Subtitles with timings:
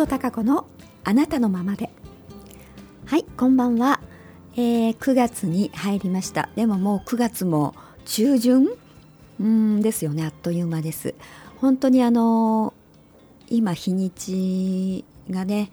[0.00, 0.66] 杉本孝子の
[1.04, 1.90] あなたのままで。
[3.04, 4.00] はいこんばんは、
[4.54, 6.48] えー、9月に入りました。
[6.56, 7.74] でももう9月も
[8.06, 8.68] 中旬？
[9.40, 11.14] うんですよねあっという間です。
[11.60, 12.72] 本当にあの
[13.50, 15.70] 今日にちがね、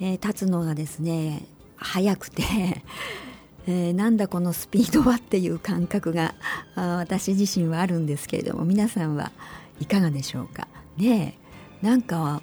[0.00, 1.46] えー、経つのがですね
[1.76, 2.42] 早くて
[3.66, 6.34] えー、なんだこのスピードはっていう感覚が
[6.74, 9.32] 私自身はあるんですけれども皆さんは
[9.80, 10.68] いかがでしょうか？
[10.98, 11.38] ね
[11.80, 12.42] なんか、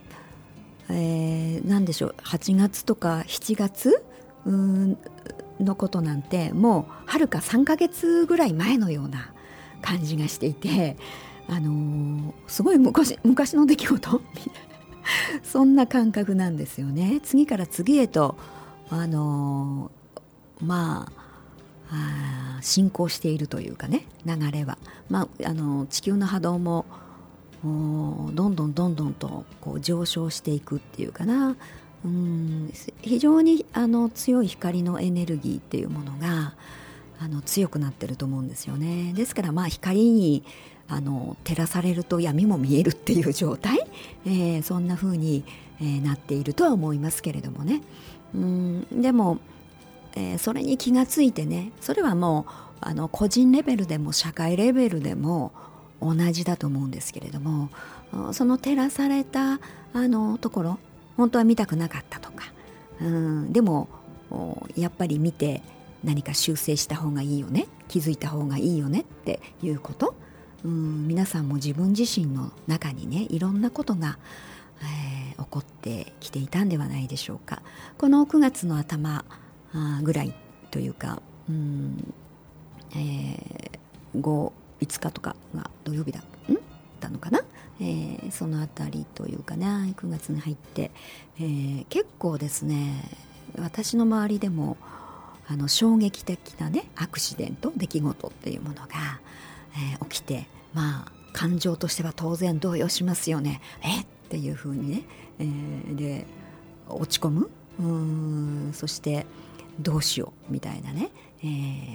[0.90, 4.04] えー、でしょう8月とか7月
[5.60, 9.34] のことなんてもうはるか3ヶ月ぐらい前のような
[9.82, 10.98] 感じがしていて、
[11.48, 14.22] あのー、すごい昔昔の出来事？
[15.44, 17.20] そんな感覚なんですよね。
[17.24, 18.36] 次から次へと、
[18.90, 21.12] あのー、ま
[21.92, 24.78] あ進行しているというかね流れは、
[25.09, 26.86] まあ、あの地球の波動も
[27.64, 31.56] どんどんどんどんとこう上昇していくっていうかな。
[32.06, 32.72] うん
[33.02, 36.54] 非常にあの強い光のエネルギーっていうものが
[37.20, 39.12] あの強くなってると思うんですよね。
[39.14, 40.44] ですからまあ光に
[40.88, 43.80] あの照らされると闇も見えるっていう状態、
[44.26, 45.44] えー、そんな風に、
[45.82, 47.82] えー、なっているとは思いますけれどもね。
[48.34, 49.40] うんでも、
[50.16, 55.52] えー、それに気がついてねそれはもうあの個人レベルでも社会レベルでも
[56.02, 57.69] 同じだと思うんですけれども
[58.31, 59.59] その照らされた
[59.94, 60.80] あのところ
[61.17, 62.52] 本当は見たくなかったとか
[63.02, 63.88] うんでも
[64.75, 65.61] やっぱり見て
[66.03, 70.16] 何か修正した方がいいよね気づいた方がいいよねっていうこと
[70.64, 74.17] うん皆さんも自分自身の中にねいろんなことが、
[74.81, 77.61] えー、起こってきていたんではないでしょうか。
[77.97, 79.23] この9月の頭
[80.03, 80.34] ぐらい
[80.72, 82.13] というかうん、
[82.91, 86.23] えー、5日とかが土曜日だん
[87.00, 87.41] たのかな、
[87.79, 89.85] えー、その辺りというかな。
[89.85, 90.91] 9月に入って、
[91.40, 93.09] えー、結構ですね
[93.57, 94.78] 私の周りでも
[95.47, 98.88] あの衝撃的なねアクシデント出来事っていうものが、
[99.73, 103.62] えー、起きてまあ感情としては当然動揺しますよね。
[103.81, 104.01] え？
[104.01, 105.03] っていうふうにね、
[105.39, 106.28] えー、で
[106.88, 107.50] 落ち込む。
[107.79, 109.25] うんそして
[109.79, 111.45] どうしようみたいなね、え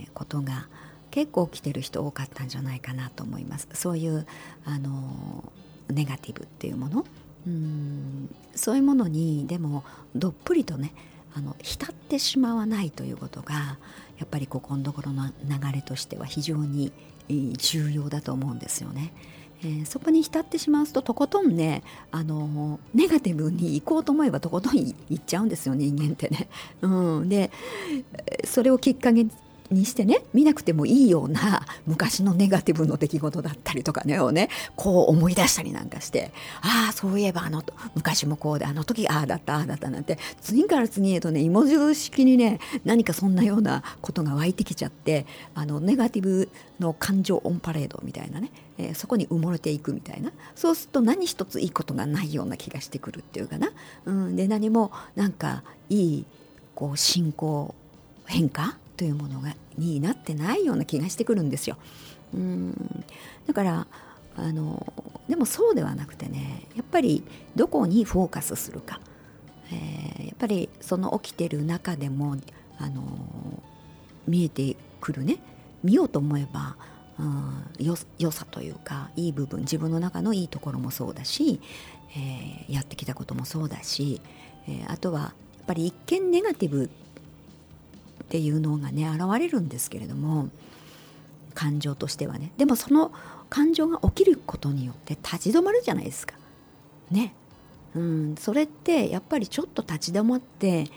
[0.06, 0.67] ー、ことが
[1.15, 4.27] 結構起きてる人多かったんじゃないかなと思いますそういう
[4.65, 5.53] あの
[5.89, 7.07] ネガティブっていうもの？
[7.47, 9.85] うんそういうものにでも
[10.17, 10.93] どっぷりとね
[11.37, 13.55] あの浸ってしまわないということが
[14.19, 15.33] やっぱりここのところの流
[15.73, 16.93] れとしては非常に
[17.29, 19.13] 重要だと思うんですよね。
[19.63, 26.49] えー、そこに浸ってしまうととことんねあのネガティブに行こうと思えばとことん行っちゃうんですよ人間ってね。
[26.83, 27.53] うん、で
[28.45, 29.27] それをきっかけ
[29.71, 37.63] にしてね見なくてもいいような 昔のネガティブの出来事だったりとかねをねこう思い出したりなんかしてああそういえばあの
[37.95, 46.49] 昔もこうであの時ああだったああだったなんて次から次へとね芋印式にね何かそんなようなことが湧いてきちゃってあのネガティブ
[46.81, 53.71] の感情オンパレードみたいなね、えー、そこに埋もれていくみたいなそうすると何一ついいことがないような気がしてくるっていうかな、
[54.05, 56.25] うん、で何もなんかいい
[56.75, 57.75] こう進行
[58.27, 61.77] 変化というものがになってないような気がしてくるんですよ。
[62.32, 63.05] うん。
[63.47, 63.87] だから
[64.37, 64.93] あの
[65.28, 67.25] でもそうではなくてねやっぱり
[67.55, 69.00] どこにフォーカスするか、
[69.72, 72.37] えー、やっぱりその起きてる中でも
[72.78, 73.03] あの
[74.27, 75.38] 見えてくるね。
[75.82, 76.76] 見ようと思えば、
[77.19, 81.61] うん、よ良さというかいい部分自分の中のいいところもそうだし、
[82.16, 84.22] えー、やってきたこともそうだし、
[84.66, 85.26] えー、あとはや
[85.62, 86.91] っぱり一見ネガティブ
[88.25, 90.49] っていうのがね現れるんですけれども
[91.55, 92.53] 感情としてはね。
[92.57, 93.12] でもその
[93.49, 96.35] 感情が起きることによって立ち止まるじゃないですか。
[97.11, 97.35] ね。
[97.94, 100.88] うん、それってやっぱりちょっと立ち止まって、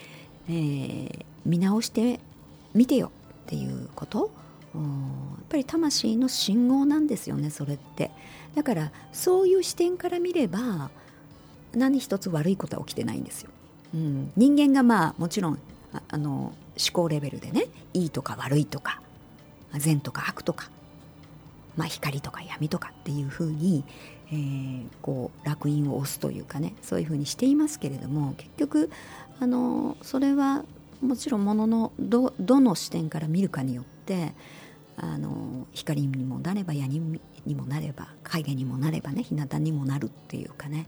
[0.49, 2.19] えー、見直して
[2.73, 3.11] みてよ
[3.43, 4.31] っていうこと。
[4.75, 8.11] やっぱり魂の信号なんですよねそれって。
[8.57, 10.89] だからそういう視点から見れば
[11.75, 13.51] 何一つ悪いことは起きてないんですよ、
[13.93, 15.59] うん、人間がまあもちろん
[16.09, 16.53] あの思
[16.93, 19.01] 考レベルでねいいとか悪いとか
[19.73, 20.69] 善とか悪とか、
[21.75, 23.83] まあ、光とか闇とかっていうふうに、
[24.31, 28.89] えー、こう烙印を押すというかねそういうふうにしていますけれども結局
[29.39, 30.65] あのそれは
[31.01, 34.33] もちろんもののどどの視点から見るかによって
[34.95, 36.99] あの光にもなれば闇
[37.45, 40.87] にもなれば影にもなればね日向にもなるっていうかね、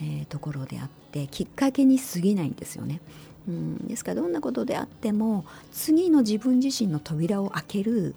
[0.00, 3.00] えー、ところであってきっかけに過ぎないんですよね。
[3.48, 8.14] うん、ですからどんなことであっても次の自分自身の扉を開ける、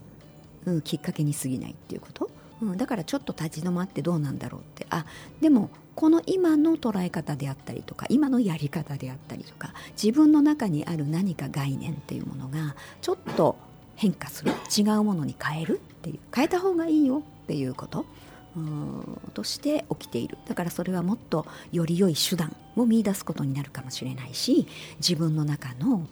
[0.65, 2.29] うん、きっかけに過ぎないっていうこと、
[2.61, 4.87] うん、だからちょっと立ち止まってどうなんだろうって。
[4.89, 5.05] あ
[5.41, 13.55] でもこの今の捉え方であったりとか今のやり方であったりとか自分の中にある何か概念っていうものがちょっと
[13.95, 14.51] 変化する。
[14.75, 16.19] 違うものに変えるっていう。
[16.33, 18.05] 変えた方がいいよっていうこと。
[19.33, 24.67] として起きているだからそれはもっとより良い手段を見いだすことになるかもしれないし
[24.97, 26.07] 自分の中の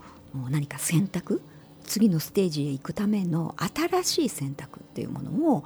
[0.50, 1.42] 何か選択
[1.84, 3.56] 次のステージへ行くための
[3.90, 5.64] 新しい選択っていうものを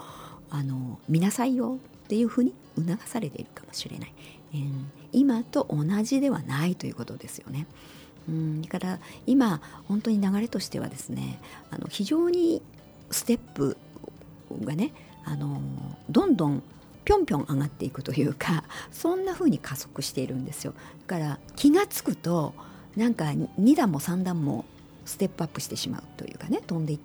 [0.49, 4.13] あの見なさいよっていうふうに促されているかもしれない、
[4.53, 4.71] えー、
[5.11, 7.67] 今と同じではないということですよね。
[8.27, 11.39] うん、だから今本当に流れとしてはですね
[11.69, 12.61] あの非常に
[13.11, 13.77] ステップ
[14.63, 14.93] がね
[15.25, 15.61] あの
[16.09, 16.63] どんどん
[17.03, 20.73] ぴょんぴょん上がっていくというか そんな風に加速しているんですよ。
[21.07, 22.53] だから気が付くと
[22.95, 24.65] なんか2段も3段も
[25.05, 26.99] ステップアップしてしまうというかね飛んでいっ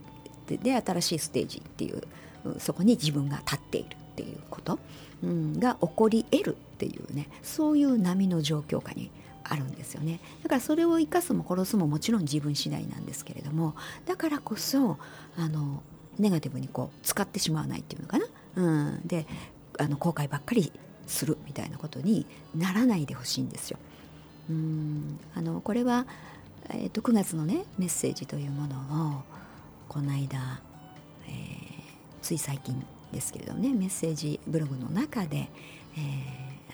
[0.46, 2.02] てで新しいステージっていう
[2.58, 4.78] そこに自分が立っているっていうこと、
[5.22, 9.10] うん、が起こり得るっていうねそういう波の状況下に
[9.44, 10.20] あるんですよね。
[10.42, 13.74] だからそれを生かすも殺すももちろん自分次第なんですけれども
[14.06, 14.98] だからこそ
[15.36, 15.82] あの
[16.18, 18.26] ネガティブにこう使ってしまわないっていうのかな、
[18.56, 19.26] うん、で
[19.78, 20.72] あの後悔ばっかり
[21.06, 23.78] するみたいなことにならないでほしいんですよ。
[24.48, 25.18] うん。
[25.34, 26.06] あのこれは、
[26.70, 29.22] えーと、9月のねメッセージというものを
[29.88, 30.60] この間、
[31.26, 31.32] えー、
[32.22, 35.50] つい最近ですけれどもねメッセージブログの中で、
[35.96, 35.98] え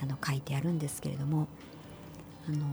[0.00, 1.48] ー、あの書いてあるんですけれども
[2.48, 2.66] あの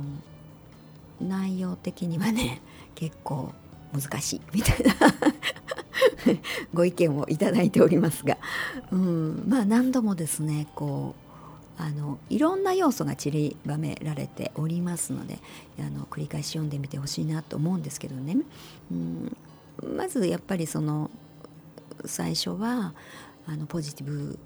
[1.21, 2.61] 内容的にはね
[2.95, 3.53] 結構
[3.93, 5.32] 難しいみたいな。
[6.73, 8.37] ご意見をいただいておりますが、
[8.91, 15.39] うん、まあ何度もですねこうあのいろんな要素が散りばめられておりますので
[15.79, 18.37] あの繰り返し読んでみてほしいなと思うんですけどね、
[18.91, 19.37] うん、
[19.97, 21.09] まずやっぱりその
[22.05, 22.93] 最初は
[23.47, 24.37] あのポジティブ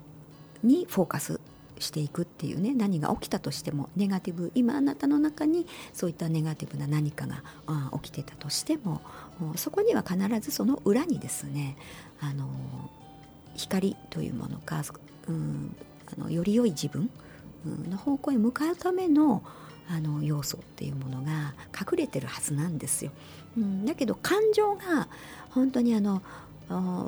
[0.64, 1.40] にフォーカス
[1.80, 7.44] していくっていうね何が起きたとしてもネガティブ今あなたの中にそういったネガティブな何かが
[8.02, 9.02] 起きてたとしても
[9.56, 11.78] そこには必ずその裏にですね
[12.20, 12.48] あの
[13.56, 14.84] 光というものか、
[15.28, 15.76] うん、
[16.18, 17.10] あのより良い自分
[17.90, 19.44] の方向へ向かうための
[19.90, 23.12] あの要素っていうものが隠れてるはずなんですよ。
[23.58, 25.08] うん、だけど感情が
[25.52, 26.22] 本当にあの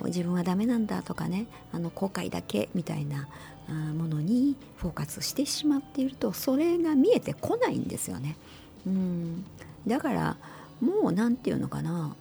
[0.06, 3.28] 自分はダメなんだとかねあの後悔だけみたいな
[3.74, 8.38] ものにフォーカスしてしまっているとそれが見えてこないんですよね。
[8.86, 9.46] うん。
[9.88, 10.38] だから
[10.82, 12.16] もう何て言うのかな。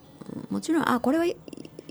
[0.50, 1.26] もちろんあこれは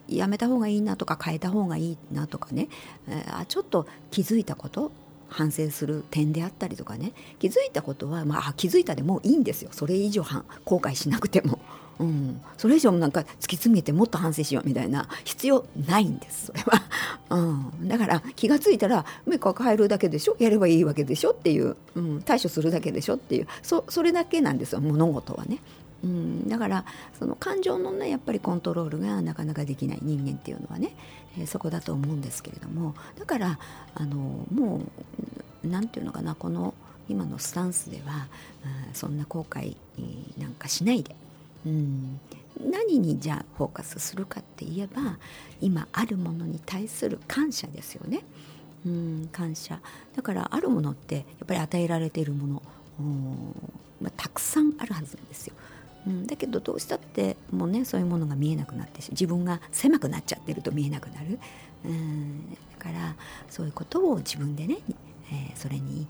[0.08, 2.70] やめた方がいいなとか変えた方がいいなとかね、
[3.10, 4.92] え、あちょっと気づいたこと
[5.30, 7.14] 反省する点であったりとかね。
[7.40, 9.70] 気づいたことは、まあ、気づいたでもういいんですよ。
[9.74, 10.24] それ以上
[10.64, 11.60] 後悔しなくても。
[12.00, 16.48] うん、それ以上なんか突き詰めてもっと反省しようみたいな必要ないんです。
[16.48, 16.84] それは、
[17.30, 20.38] うん、だから気が付いたら目抱えるだけでしょ？
[20.40, 23.48] やればいいわけでしょっていう、うん、対処するだけでしょっていう。
[23.62, 25.60] そそれだけなんですよ物事はね。
[26.04, 26.86] うん、だから
[27.18, 30.96] その感情のねやっぱりコントロールがなかなかできない人間っていうのはね、
[31.38, 32.96] えー、そこだと思うんですけれども。
[33.18, 33.60] だから
[33.96, 34.16] あの
[34.54, 34.82] も
[35.64, 36.74] う何て言うのかなこの
[37.10, 38.28] 今のスタンスでは、
[38.88, 39.76] うん、そんな後悔
[40.38, 41.16] なんかしないで。
[41.66, 42.20] うん、
[42.64, 45.18] 何にじゃあフォーカスするかって言えば
[45.62, 48.22] 今あるものに対する感謝ですよね。
[48.86, 49.80] うん、感謝
[50.16, 52.62] だからあるものってやっぱり与えられているもの、
[54.00, 55.54] まあ、たくさんあるはずなんですよ。
[56.06, 61.38] うん、だけどどうしたってもうねそういうものが見えなくなって自分が狭くなっちゃってると見えなくなる、
[61.84, 63.16] うん、だから
[63.50, 64.78] そういうことを自分でね、
[65.32, 66.08] えー、それに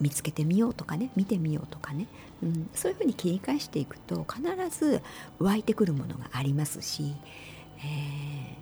[0.00, 2.06] 見つけてみようとかね見てみようとかね、
[2.42, 5.02] うん、そういうふうに切り返していくと必ず
[5.38, 7.14] 湧いてくるものがありますし、
[7.78, 8.56] え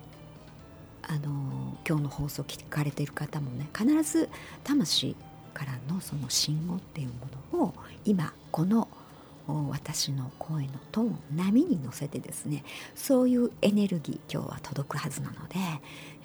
[1.03, 4.29] ー、あの今日の放送聞かれている方もね必ず
[4.63, 5.15] 魂
[5.53, 7.73] からのその信号っていうものを
[8.05, 8.87] 今この
[9.69, 15.55] 私の声のトーン波に乗せてですねそういうエネルギー今日は届くはずなので、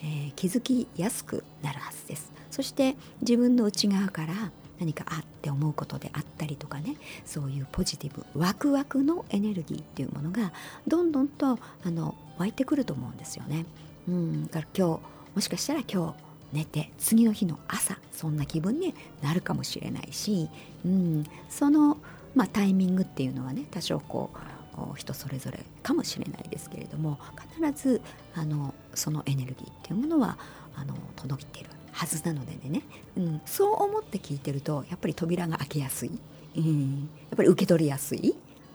[0.03, 2.33] えー、気づきやすくなるはずです。
[2.51, 4.35] そして自分の内側から
[4.79, 10.53] 何かあって思うことであったりとかねそういうポジティブワクワクのエネルギーっていうものが
[10.87, 13.67] どんどんとあの湧いてくると思うんですよね。
[14.09, 15.01] うん、だから今日
[15.35, 20.49] もしかしたら今日寝て次の日の朝そんな気分になるかもしれないし、
[20.85, 21.97] うん、その、
[22.35, 27.19] まあ、タイミングっていうのはね多少こう人それぞれかもしれないですけれども
[27.61, 28.01] 必ず
[28.35, 30.39] あのそのエネルギーっていうものは
[30.77, 32.83] あの届いているはずなのでね、
[33.17, 36.11] うん、そう思って聞いてるとやっぱり扉が開けやすい、
[36.57, 38.35] うん、やっぱり受け取りやすい、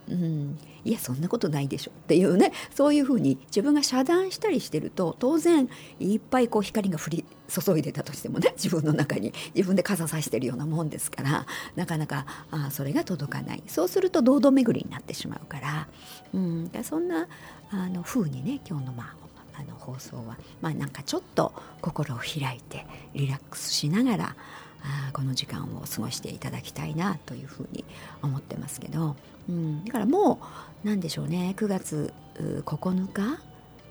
[0.10, 2.52] うん、いやそんなことないでしょっていうね。
[2.74, 11.46] そういうふうに自分が遮断したりしてると当然いっぱいこう光が降り注いでたとしてもね自分の中に自分で傘さしてるようなもんですから
[11.76, 13.64] なかなかあそれが届かない。
[13.68, 15.88] そうすると堂々巡りになってしまうから、
[16.34, 17.28] うん、そんな
[17.72, 19.29] あの風にね今日のまあ
[19.60, 24.36] あの放送はまあなんかちょっと心を開いてリラックスしながら
[24.82, 27.84] あこの時間を過ごしていただきたいなというふうに
[28.22, 29.16] 思ってますけど、
[29.50, 30.40] うん、だからも
[30.84, 31.54] う何でしょうね。
[31.58, 33.42] 9月9日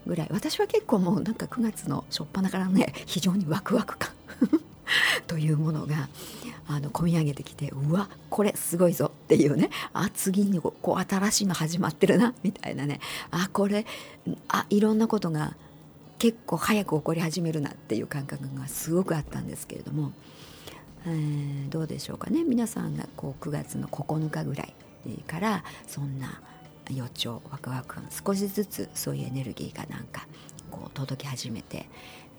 [0.07, 0.29] ぐらい。
[0.31, 4.13] 私は結構もうなんか9月の初っ端からね非常にワクワク感。
[5.27, 6.09] というものが
[6.67, 9.71] あの込み上げてきてうわこれすごいぞっていうね。
[9.93, 13.01] あ次にこう新しいの始まってるなみたいなね。
[13.31, 13.87] あこれ
[14.49, 15.57] あいろんなことが
[16.19, 20.13] 結構早く起こり始めるなっていう感覚がすごくあったんですけれども。
[21.07, 22.45] えー、どうでしょうかね。
[22.45, 24.75] 皆さんがこう9月の9日ぐらい
[25.27, 26.41] からそんな
[26.91, 30.27] 予兆ワクワク感少しずつそういうエネルギーがなんか
[30.71, 31.89] こう届き始めて、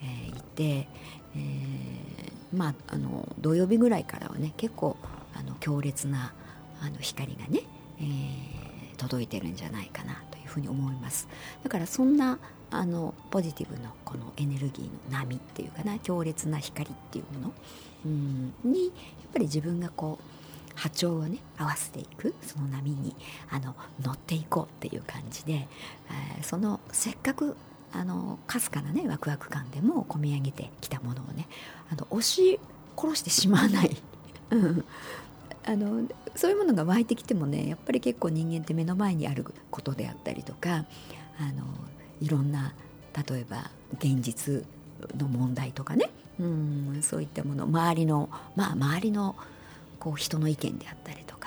[0.01, 0.87] えー、いて、
[1.35, 4.97] えー、まああの土曜日ぐらいからはね結構
[5.33, 6.33] あの強烈な
[6.81, 7.61] あの光がね、
[7.99, 11.27] えー、届いてるんじゃないかなというふうに思います。
[11.63, 12.39] だからそんな
[12.71, 17.53] あのポジティブのこのエネルギーの波っていうかな強烈な光っていうもの
[18.05, 18.93] うんにやっ
[19.33, 23.15] ぱり自分がこう波長をね合わせていくその波に
[23.49, 25.67] あの乗っていこうっていう感じで、
[26.37, 27.57] えー、そのせっかく
[27.91, 31.47] あのかすかなねワクワク感でも込み上げてきたものをね
[31.91, 32.59] あの押し
[32.97, 33.97] 殺してしまわない。
[35.65, 40.69] あのそういうものが湧いてきてもねやっぱり結構人間って目の前にあることであったりとか
[41.39, 41.63] あの
[42.21, 42.73] いろんな
[43.29, 44.65] 例えば現実
[45.17, 49.35] の問題とかねうんそういったもの周りのまあ周りの
[49.99, 51.38] こう人の意見であったりとか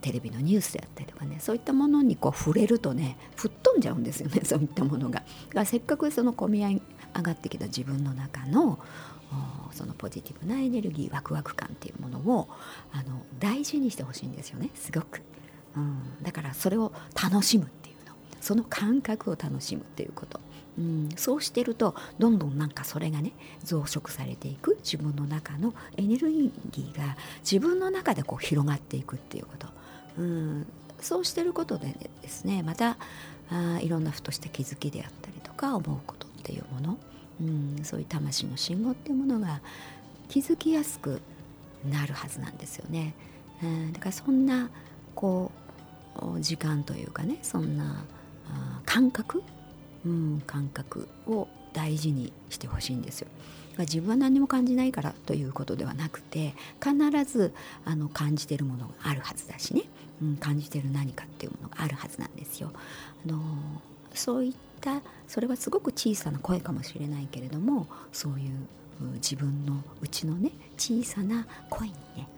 [0.00, 5.22] テレビのニュースであったりとかねそういったものにこう触れるとね吹っ飛んじゃうんですよね そういったものが。
[5.50, 6.80] がせっかくその込み上
[7.22, 8.78] がってきた自分の中の
[9.72, 12.48] そのポジティブなエネルギーワクワク感っていうものを
[12.92, 15.22] あの大事にしてほしいんですよねすごく、
[15.76, 18.14] うん、だからそれを楽しむっていうの。
[18.40, 20.38] その感覚を楽しむっていうこと。
[20.78, 24.76] うん、そうしてるとどんどんなんかそれがね増殖されていく。
[24.84, 29.68] 自分の中のエネルギーが自分の中でこう広がっていくっていうこと、
[30.18, 30.66] うん、
[31.00, 32.98] そうしてることでですねまた
[33.50, 36.98] あいろんなふとした気づきであったりとか思うことっていうもの、
[37.40, 39.60] うん、そういう魂の信号っていうものが
[40.28, 41.20] 気づきやすく
[41.88, 43.14] なるはずなんですよね。
[43.62, 44.70] うん、だからそんな
[45.14, 45.52] こ
[46.16, 48.04] う時間というかねそんな
[48.84, 49.42] 感覚
[50.04, 53.28] うん、感覚を大事にしてほしいんですよ。
[53.78, 57.52] 自分は何も感じないからということではなくて必ず
[57.84, 59.82] あの感じてるものがあるはずだしね、
[60.22, 62.70] うん、感じてる何かっていうものがあるはずなんですよ。
[62.72, 63.40] あの
[64.14, 68.50] そういったそれはすごく小さな声かもしれないけれどもそういう
[69.14, 72.28] 自分のうちのね小さな声にね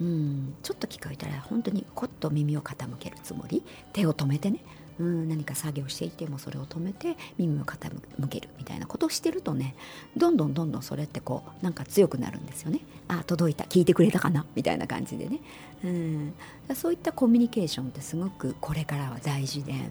[0.00, 3.62] うん、ちょっと聞こえたら本当にこっと耳を傾けるつもり
[3.92, 4.58] 手を止めてね
[5.02, 7.90] うん何か作業していてもそれを止めて耳を傾
[8.28, 9.74] けるみたいなことをしてるとね
[10.16, 12.80] どんどんどんどんそれってこうなんか強くなるんですよね。
[13.08, 13.64] あ届いた。
[13.64, 14.46] 聞いてくれたかな？
[14.54, 15.40] みたいな感じでね。
[15.84, 16.34] うん。
[16.74, 19.82] そういったコミュニケーションってすごくこれからは大事でやっ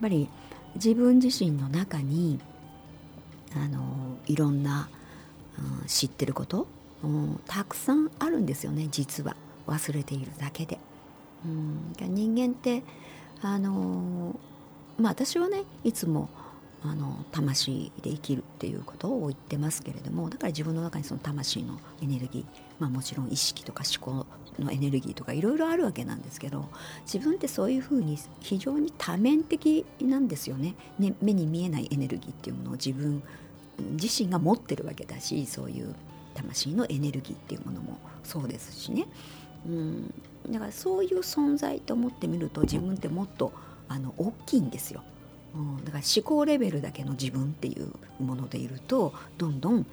[0.00, 0.28] ぱり
[0.76, 2.38] 自分自身の中に
[3.56, 4.88] あのいろんな、
[5.58, 6.66] うん、知ってること、
[7.02, 8.88] うん、たくさんあるんですよね。
[8.90, 9.36] 実は。
[9.66, 10.78] 忘れているだけで。
[11.44, 12.82] うん、人間って
[13.48, 14.38] あの
[14.98, 16.28] まあ私はねいつも
[16.82, 22.44] あの魂で生きるっていうことを言ってますけれどもだから自分の中にその魂のエネルギー、
[22.78, 24.26] まあ、もちろん意識とか思考
[24.62, 26.68] のエネルギーとかいろいろあるわけなんですけど
[27.06, 33.22] 自分ってそういうふうに非常に多面的なんですよねね目に見えないエネルギーっていうものを自分
[33.92, 35.94] 自身が持ってるわけだしそういう
[36.34, 39.06] 魂のエネルギーっていうものもそうですしね。
[39.66, 40.14] うん
[40.50, 43.52] だからそういう存在と思ってみると自分ってもっと
[43.88, 45.02] あの大きいんですよ。
[45.54, 47.92] うん、だから思考レベルだけの自分っていう
[48.22, 49.86] ものでいるとどんどん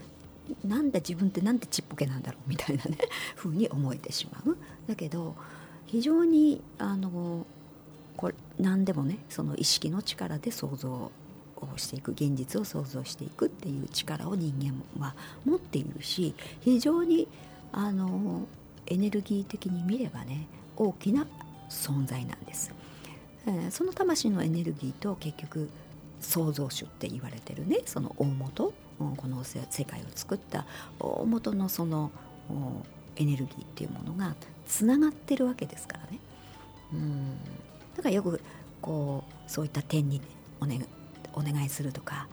[0.66, 2.98] なんだ自分ってなんてちっぽけなんだろうみたいなね
[3.38, 4.58] 風に思えてしまう。
[4.88, 5.36] だけど
[5.86, 7.46] 非常にあの
[8.18, 11.12] これ何でもねその意識の力で想像を
[11.78, 17.28] していく現実を想像していくっていう力を人間は持っているし非常に
[17.72, 18.48] あの
[18.88, 21.28] エネルギー的に見ればね大きな
[21.70, 22.74] 存在なんです、
[23.48, 25.70] えー、その魂のエネルギーと結局
[26.20, 28.74] 創造主って言われてるねその大元
[29.18, 30.66] この世界を作った
[31.00, 32.12] 大元のその
[33.16, 34.36] エネルギーっていうものが
[34.68, 36.20] つながってるわけですからね。
[36.94, 37.38] うん。
[37.96, 38.40] だからよく
[38.82, 40.22] こうそういった点に
[40.60, 40.86] お,、ね、
[41.34, 42.28] お願いするとか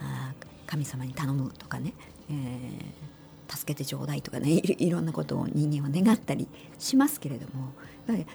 [0.00, 0.32] あ
[0.66, 1.92] 神様に頼むとかね、
[2.30, 2.36] えー、
[3.48, 6.48] 助けてちょうだいとかねいろんなことを人間は願ったり
[6.78, 7.72] しますけれども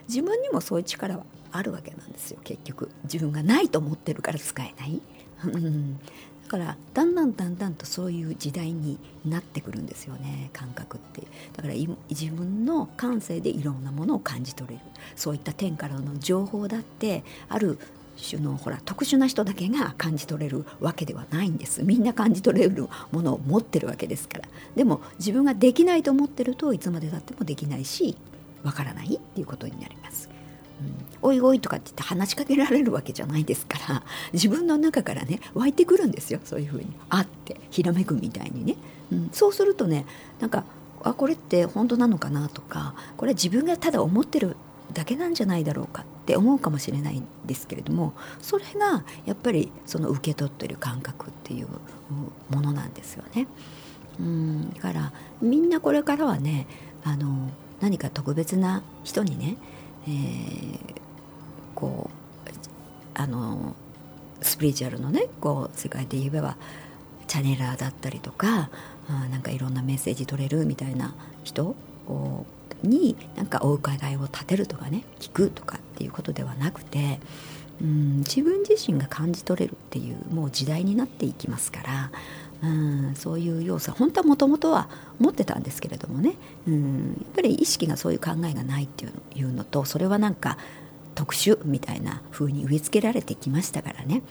[0.07, 2.89] 自分にもそういう力はあるわけなんですよ結局。
[3.03, 5.01] 自分がないと思ってるから使えない。
[6.43, 11.21] だからだんだんだんだんとそういう時代になってくるんですよね感覚って。
[11.55, 11.75] だから
[12.09, 14.81] 自分の感性でいろんなものを感じ取れる。
[15.15, 17.77] そういった天からの情報だってある
[18.21, 21.83] 種のほら特殊な人だけが感じ取れるわけではないんです。
[21.83, 24.45] みんな感じ取れるものを持ってるわけですから。
[24.75, 28.15] でも自分ができないと思ってるといつまでたってもできないし
[28.63, 30.29] わからないっていうことになります。
[30.81, 36.39] うん、おいおいとかって言って話しかけられるわけじゃないですから自分の中からね湧いてくるんですよ。
[36.43, 36.87] そういうふうに。
[37.09, 38.75] あってひらめくみたいにね、
[39.11, 40.05] うん、そうするとね
[40.39, 40.63] なんか
[41.03, 44.55] あこれって本当なのかなとかこれは自分がただ思ってる
[44.93, 46.05] だけなんじゃないだろうか。
[46.29, 51.67] って思うかもしれないんですけれどもそれがやっぱりその受け取ってる感覚っていう
[52.51, 53.47] ものなんですよね。
[54.19, 56.67] うんだからみんなこれからはね
[57.03, 59.57] あの何か特別な人にね、
[60.07, 60.79] えー、
[61.73, 62.11] こ
[62.45, 62.49] う
[63.15, 63.75] あの
[64.41, 66.57] スピリチュアルのねこう世界で言えば
[67.25, 68.69] チャネラーだったりとか
[69.09, 71.75] あなんかいろんなメッセージ取れるみたいな人
[72.83, 77.19] になんかお伺いを立てるとかね聞くとかっていうことではなくて
[77.81, 82.11] うん自分自身が感じ取れるっていうもう時代になっていきますから
[82.63, 86.35] うんそういう要素本当はもともとは持ってたんですけれどもね
[86.67, 89.05] うんやっぱり意識がそういう考えがないって
[89.35, 90.57] いうのとそれはなんか
[91.15, 94.21] 特殊みたいな風に植え付けられてきましたからね。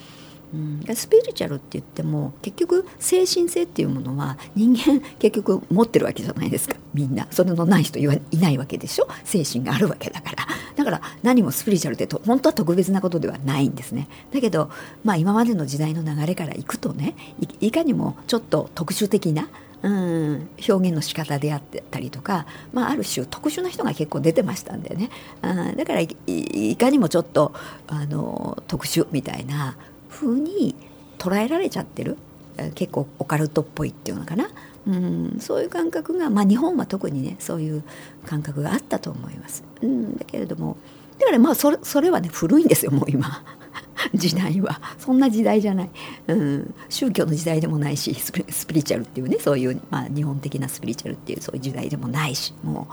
[0.53, 6.77] うん、スピリチュアルって言っても結局精神性っていうものは人間 結局持ってるわけじゃないですか。
[6.95, 7.27] みんな。
[7.31, 8.07] それのない人い
[8.39, 9.09] ないわけでしょ？
[9.25, 10.47] 精神があるわけだから。
[10.77, 14.09] だから何もスピリチュアルって本当は特別なことではないんですね。
[14.33, 14.71] だけど、
[15.05, 17.15] まあ、今までの時代の流れからいくとね
[17.61, 19.49] いかにもちょっと特殊的な
[19.83, 25.11] うん、表現の仕方であったりとか、まあ、ある種特殊な人が結構出てましたんでね。
[25.43, 27.53] あだからいかにもちょっと
[27.87, 29.77] あの特殊みたいな
[30.09, 30.75] 風に
[31.19, 32.17] 捉えられちゃってる？
[32.75, 34.49] 結構オカルトっぽいっていうのかな、
[34.87, 37.85] うん、そういう感覚が、まあ、日本は特にねそういう
[38.27, 39.63] 感覚があったと思います。
[39.81, 40.77] うん、だけれども
[41.19, 43.45] だからまあそれそれはね古いんですよもう今。
[44.15, 44.81] 時代は。
[44.99, 45.91] そんな時代じゃない、
[46.29, 48.33] うん、宗教の時代でもないしス
[48.67, 52.87] ピリチュアルっていうねそういう、まあ、日本的なスピリチュアルっていうそういう時代でもないしも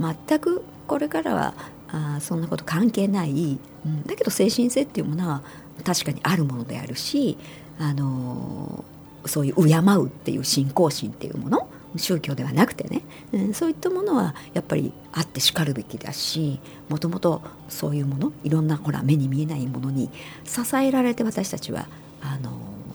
[0.00, 1.54] う全くこれからは
[1.88, 5.42] あそんなこと関係ない、うん、だけど精神性っていうものは
[5.84, 7.38] 確かにあるものであるし、
[7.78, 8.84] あの
[9.26, 20.10] そういう敬うっていう信仰心っていうもの宗教ではなくてね、うん、そういったものはやっぱりあってしかるべきだしもともとそういうものいろんなほら目に見えないものに
[20.44, 21.88] 支えられて私たちは
[22.20, 22.50] あの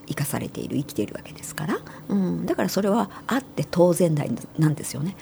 [0.08, 5.16] 生かされている生きているわけですから、うん、だからそれはあって当然なんですよね、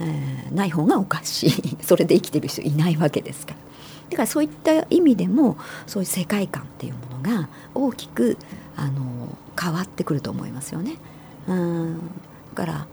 [0.00, 3.61] えー、ない方がおかしい それで生きてる人いないわけですから。
[4.10, 8.36] だからそういった意味でもそういう世界観っていうものが大きく
[8.76, 10.96] あの変わってくると思いますよね。
[11.48, 11.98] うん。
[12.54, 12.86] だから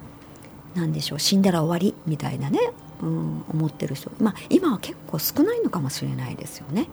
[0.76, 2.60] 何でしょう死んだら終わりみたいなね、
[3.02, 6.88] うん、思ってる人、まあ、今は結構少ないのかもしれないですよね。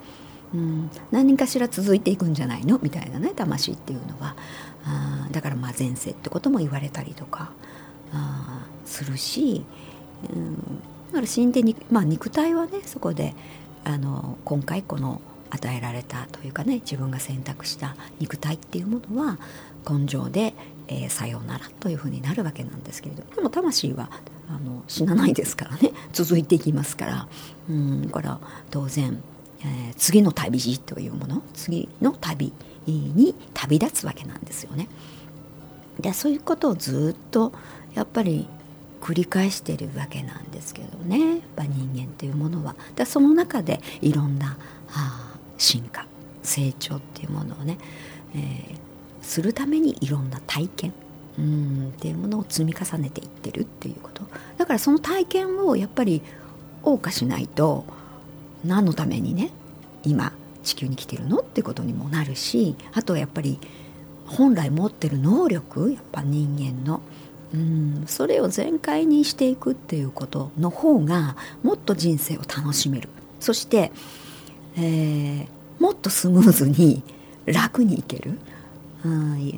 [0.54, 2.78] うん、何かしら続いていくんじゃないの？
[2.80, 4.36] みたいなね魂っていうのは。
[4.88, 7.50] あだからまあ前世ってことも言われたりとか
[8.12, 9.64] あするし、
[10.32, 10.54] うん、
[11.08, 13.34] だから死んでに、まあ、肉体はねそこで
[13.86, 15.20] あの今回この
[15.50, 19.38] 与えられたというかね自分が選択した肉体っていうものは
[19.88, 20.54] 根性で、
[20.88, 24.10] えー、さようならというふうになるわけなんですけれどでも魂は
[24.48, 27.28] あの死なないですからね 続いていきますから
[27.70, 28.40] うんだから
[28.72, 29.22] 当然、
[29.60, 32.52] えー、次の旅路というもの次の旅
[32.88, 34.88] に旅立つわけなんですよね。
[36.00, 37.52] でそういうことをずっと
[37.94, 38.46] やっぱり
[39.00, 41.30] 繰り返してるわけなんですけどね。
[41.30, 42.74] やっぱ人間というものは。
[42.94, 44.56] だその中でいろんな、は
[44.88, 46.06] あ、進化
[46.42, 47.78] 成長っていうものをね、
[48.34, 48.76] えー、
[49.22, 50.92] するためにいろんな体験
[51.38, 54.24] うんっていうものを積み重ねていってるっていうこと。
[54.56, 56.22] だからその体験をやっぱり
[56.82, 57.84] 謳歌しないと
[58.64, 59.50] 何のためにね
[60.02, 60.32] 今
[60.62, 61.38] 地球に来てるの？
[61.38, 63.58] ってことにもなるしあとはやっぱり
[64.26, 67.00] 本来持ってる能力やっぱ人間の
[67.54, 68.04] うん。
[68.06, 73.08] それを全開にしていくっていうことの方がもっと人生を楽しめる。
[73.40, 73.92] そして、
[74.76, 77.02] えー、もっとスムーズに
[77.46, 78.38] 楽にいける、
[79.04, 79.52] うん、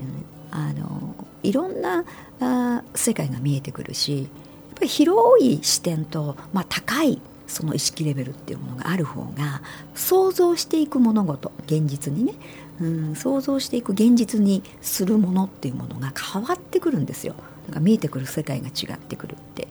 [0.50, 2.04] あのいろんな
[2.40, 4.28] あ世界が見えてくるしやっ
[4.74, 9.62] ぱり広い視点と、まあ、高いその意識レベルっていうものがある方が
[9.94, 12.34] 想像していく物事現実にね、
[12.80, 17.34] うん、想像していく現実にするものっていうものが変わってくるんですよ。
[17.68, 19.68] だか見えてくる世界が違ってくるって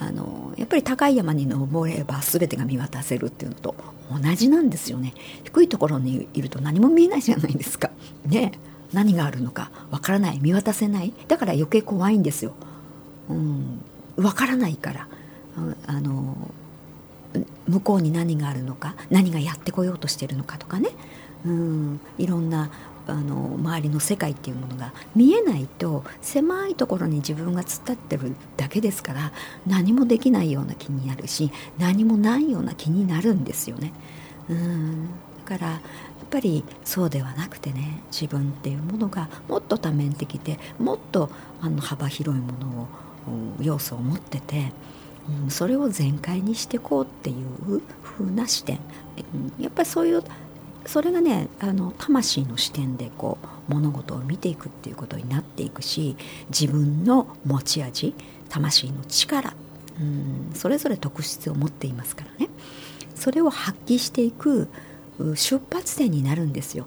[0.00, 3.74] あのやっぱり高い山に登れば全てが見渡せるっていうのと
[4.10, 5.14] 同じなんですよね。
[5.44, 7.90] 低いところにいると何も見えないじゃないですか。
[8.26, 8.52] ね。
[8.92, 10.40] 何があるのかわからない。
[10.40, 11.12] 見渡せない。
[11.28, 12.54] だから余計怖いんですよ、
[13.28, 13.80] うん、
[14.16, 15.08] わからないから。
[15.86, 16.36] あの
[17.68, 20.90] 向こうに何があるのか何がやってこようとしてるのかとかね、
[21.46, 22.70] うん、いろんな
[23.06, 29.32] あの周りの世界っていうものが見えないと狭いところに自分が突っ立ってるだけですから
[29.66, 33.92] 何もできないような気になるし何もないような気になるんですよね。
[34.48, 35.08] うん
[35.46, 35.80] だからやっ
[36.30, 42.88] ぱりそうではなくてね自分っていうものがもっと多面的でもっとあの幅広いものを
[43.60, 44.72] 要素を持ってて、
[45.44, 48.80] うん、それを全開にしていこうっていう風な視点、
[49.58, 50.22] やっぱりそういう
[50.86, 56.16] それがねあの魂の視点でこう物事を見ていくっていうことになっていくし
[56.50, 58.14] 自分の持ち味
[58.48, 59.54] 魂の力
[60.00, 62.50] うんそれぞれ特質を持っていますからね。
[63.14, 64.68] それを発揮していく
[65.36, 66.86] 出発点になるんですよ、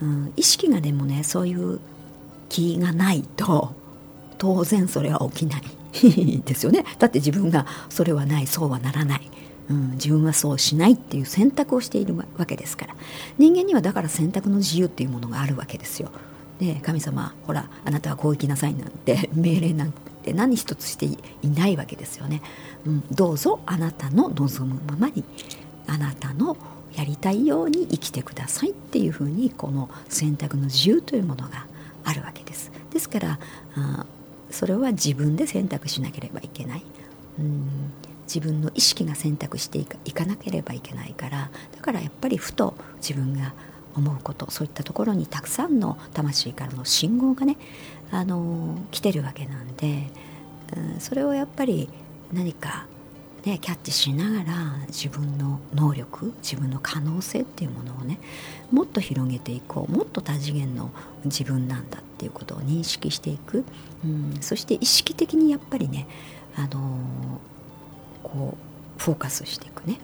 [0.00, 1.80] うん、意識がでもねそういう
[2.48, 3.74] 気がないと
[4.38, 6.84] 当然それは起きないですよね。
[6.98, 9.30] だって自分がそれはないそうはならない。
[9.70, 12.94] うん、自分はそうしないっていう選択をしているわけですから
[13.38, 16.10] 人間にはだから選択の自由っていうものがあるわけですよ。
[16.58, 22.42] で神様ほらあなたはこう生きなさいなんて 命令なんて何一つしていないわけですよね。
[22.86, 25.24] うん、どうぞあなたの望むままに
[25.86, 26.56] あなたの
[26.94, 31.66] やりたいように生きてくださいっていうふうにこの選択の自由というものが
[32.04, 32.70] あるわけです。
[32.92, 33.38] ですから
[33.74, 34.06] あ
[34.50, 36.84] それは自分で選択しなければいけない。
[37.38, 37.68] うん
[38.26, 43.52] 自分の意識が選択していかなければいけないからだからやっぱりふと自分が
[43.96, 47.56] 思うことそういったところにたくさんの魂からの信号がね
[48.10, 50.10] あの来てるわけなんで、
[50.76, 51.88] うん、それをやっぱり
[52.32, 52.86] 何か、
[53.44, 54.54] ね、キャッチしながら
[54.88, 58.18] 自分の能力自分の可能性っていうものをね
[58.70, 60.90] もっと広げていこうもっと多次元の
[61.24, 63.64] 自分なんだっていうことを認識していく、
[64.04, 66.06] うん、そして意識的にやっぱりね
[66.56, 67.40] あの
[68.24, 68.56] こ
[68.98, 70.00] うフォーカスしていくね。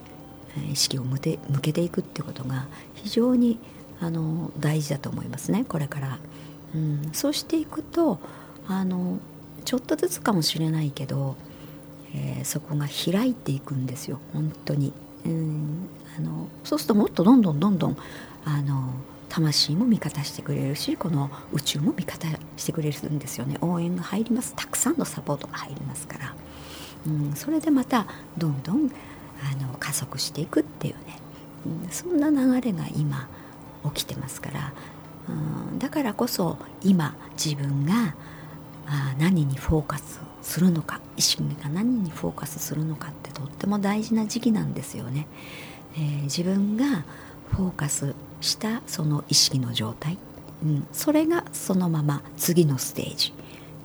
[0.71, 3.59] 意識を向け向けていくってことが非常に
[3.99, 5.65] あの大事だと思いますね。
[5.67, 6.19] これから、
[6.75, 8.19] うん、そうしていくと
[8.67, 9.19] あの
[9.63, 11.35] ちょっとずつかもしれないけど、
[12.13, 14.19] えー、そこが開いていくんですよ。
[14.33, 14.91] 本当に、
[15.25, 17.97] うん、あのそうするともっとどんどんどんどん
[18.43, 18.93] あの
[19.29, 23.57] 魂も味方してくれるしこの宇宙も味方してくれるんですよね。
[23.61, 24.53] 応援が入ります。
[24.55, 26.35] たくさんのサポートが入りますから。
[27.05, 28.05] うん、それでまた
[28.37, 28.91] どんどん
[29.41, 31.19] あの加速していくっていうね、
[31.85, 33.27] うん、そんな流れが今
[33.93, 34.73] 起きてますから、
[35.29, 38.15] うん、だからこそ今自分が
[38.87, 45.27] あ何にフォーカスするのか意識が何にフォーカスするのかってとっても大事な時期なんですよね。
[45.95, 47.05] えー、自分が
[47.51, 50.17] フォーカスしたその意識の状態、
[50.63, 53.33] うん、それがそのまま次のステージ。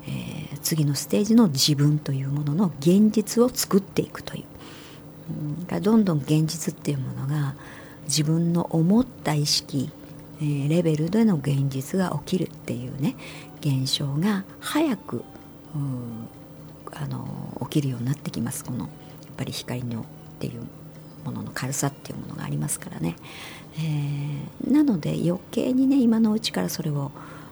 [0.06, 4.44] えー、次のステージの自分というものの現実を作っていくという、
[5.72, 7.54] うん、どんどん現実っていうものが
[8.04, 9.90] 自分の思った意識、
[10.40, 13.16] えー、レベルでの現実が起きるっていうね
[13.60, 15.24] 現象が早く
[16.92, 18.64] あの起きるようになってきます。
[18.64, 18.88] このやっ
[19.36, 20.04] ぱり光のっ
[20.38, 20.62] ていう
[21.24, 23.16] ものの軽さっていうものがありますからね、
[23.78, 27.10] えー、なので余計にね今のうちからそれを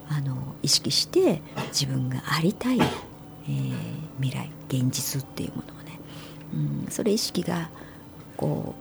[0.08, 3.74] あの意識して自分がありたい、えー、
[4.20, 5.98] 未来現実っていうものをね、
[6.84, 7.70] うん、それ意識が
[8.36, 8.74] こ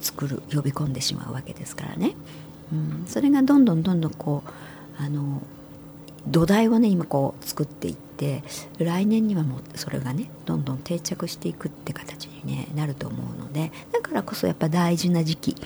[0.00, 2.14] う作る呼び込んでしまうわけですからね、
[2.72, 5.42] うん、それがどんどんどんどんこうあの
[6.26, 8.42] 土台をね今こう作っていって
[8.78, 15.56] 来年にはもうそれがねどんどん定着していくって形に、ね、なると思うのでだからこそやっぱ大事な時期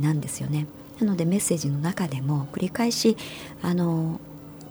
[0.00, 0.66] なんですよね。
[1.00, 3.16] なのでメッセージの中でも繰り返し
[3.62, 4.20] あの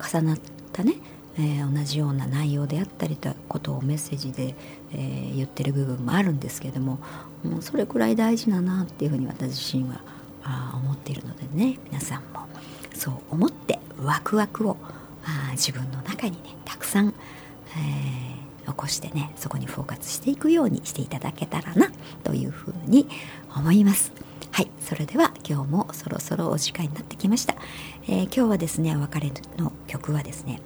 [0.02, 0.40] 重なっ
[0.74, 0.96] たね、
[1.38, 4.56] えー、同じような内容であったりとことをメッセージで、
[4.94, 7.00] えー、言ってる部分もあるんですけども
[7.44, 10.02] もうそれくらい大事だなっていうふうに私自身は
[10.44, 12.48] あ思っているのでね皆さんも
[12.94, 14.78] そう思ってワクワクを
[15.24, 21.92] あ自分の中にねたくさん、えー、起こしてねそこにフォーカスしていくようにしていただけたらな
[22.24, 23.08] というふうに
[23.56, 24.12] 思います。
[24.52, 27.56] はいそれでは今日もそろそろお時間になってきました、
[28.04, 30.62] えー、今日はですねお別れの曲はですね、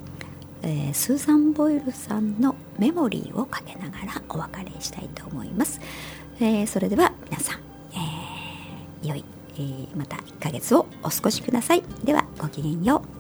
[0.62, 5.82] えー、スーザン・ボイルさんの「メモリー」をかけながらお別れしたいと思います。
[6.40, 7.60] えー、それでは皆さん、
[7.94, 9.26] えー、良い、
[9.58, 11.84] え、また1ヶ月をお過ごしください。
[12.04, 13.15] ではごきげんよう。